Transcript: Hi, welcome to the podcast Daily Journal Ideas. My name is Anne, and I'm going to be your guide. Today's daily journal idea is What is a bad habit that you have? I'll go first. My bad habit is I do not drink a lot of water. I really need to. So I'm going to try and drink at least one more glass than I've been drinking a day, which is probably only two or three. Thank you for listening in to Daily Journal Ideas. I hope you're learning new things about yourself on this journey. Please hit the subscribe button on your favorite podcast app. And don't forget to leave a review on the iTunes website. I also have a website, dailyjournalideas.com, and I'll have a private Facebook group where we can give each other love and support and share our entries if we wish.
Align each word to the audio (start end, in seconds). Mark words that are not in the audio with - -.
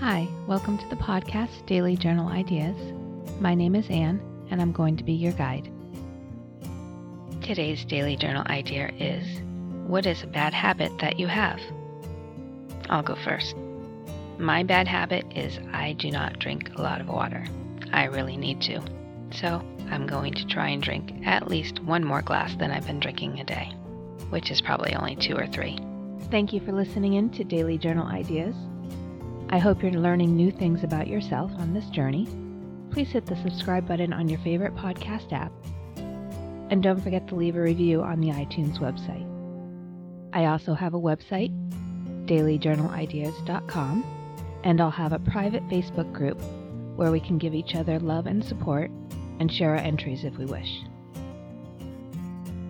Hi, 0.00 0.26
welcome 0.46 0.78
to 0.78 0.88
the 0.88 0.96
podcast 0.96 1.66
Daily 1.66 1.94
Journal 1.94 2.28
Ideas. 2.28 2.74
My 3.38 3.54
name 3.54 3.74
is 3.74 3.86
Anne, 3.90 4.18
and 4.50 4.58
I'm 4.58 4.72
going 4.72 4.96
to 4.96 5.04
be 5.04 5.12
your 5.12 5.32
guide. 5.32 5.70
Today's 7.42 7.84
daily 7.84 8.16
journal 8.16 8.42
idea 8.46 8.90
is 8.98 9.42
What 9.86 10.06
is 10.06 10.22
a 10.22 10.26
bad 10.26 10.54
habit 10.54 10.90
that 11.00 11.20
you 11.20 11.26
have? 11.26 11.60
I'll 12.88 13.02
go 13.02 13.14
first. 13.14 13.54
My 14.38 14.62
bad 14.62 14.88
habit 14.88 15.26
is 15.36 15.58
I 15.70 15.92
do 15.92 16.10
not 16.10 16.38
drink 16.38 16.70
a 16.76 16.80
lot 16.80 17.02
of 17.02 17.08
water. 17.08 17.44
I 17.92 18.04
really 18.04 18.38
need 18.38 18.62
to. 18.62 18.80
So 19.32 19.62
I'm 19.90 20.06
going 20.06 20.32
to 20.32 20.46
try 20.46 20.68
and 20.68 20.82
drink 20.82 21.12
at 21.26 21.48
least 21.48 21.80
one 21.80 22.04
more 22.04 22.22
glass 22.22 22.56
than 22.56 22.70
I've 22.70 22.86
been 22.86 23.00
drinking 23.00 23.38
a 23.38 23.44
day, 23.44 23.70
which 24.30 24.50
is 24.50 24.62
probably 24.62 24.94
only 24.94 25.16
two 25.16 25.36
or 25.36 25.46
three. 25.46 25.78
Thank 26.30 26.54
you 26.54 26.60
for 26.60 26.72
listening 26.72 27.12
in 27.14 27.28
to 27.32 27.44
Daily 27.44 27.76
Journal 27.76 28.06
Ideas. 28.06 28.56
I 29.52 29.58
hope 29.58 29.82
you're 29.82 29.90
learning 29.90 30.36
new 30.36 30.52
things 30.52 30.84
about 30.84 31.08
yourself 31.08 31.50
on 31.58 31.74
this 31.74 31.86
journey. 31.86 32.28
Please 32.92 33.08
hit 33.08 33.26
the 33.26 33.34
subscribe 33.34 33.88
button 33.88 34.12
on 34.12 34.28
your 34.28 34.38
favorite 34.38 34.76
podcast 34.76 35.32
app. 35.32 35.50
And 36.70 36.80
don't 36.80 37.02
forget 37.02 37.26
to 37.28 37.34
leave 37.34 37.56
a 37.56 37.60
review 37.60 38.00
on 38.00 38.20
the 38.20 38.28
iTunes 38.28 38.78
website. 38.78 39.26
I 40.32 40.46
also 40.46 40.72
have 40.74 40.94
a 40.94 41.00
website, 41.00 41.50
dailyjournalideas.com, 42.26 44.04
and 44.62 44.80
I'll 44.80 44.90
have 44.92 45.12
a 45.12 45.18
private 45.18 45.66
Facebook 45.68 46.12
group 46.12 46.40
where 46.94 47.10
we 47.10 47.18
can 47.18 47.36
give 47.36 47.52
each 47.52 47.74
other 47.74 47.98
love 47.98 48.26
and 48.26 48.44
support 48.44 48.88
and 49.40 49.52
share 49.52 49.70
our 49.70 49.78
entries 49.78 50.22
if 50.22 50.38
we 50.38 50.44
wish. 50.44 50.82